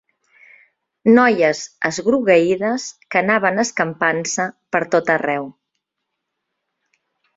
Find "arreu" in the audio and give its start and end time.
5.17-5.47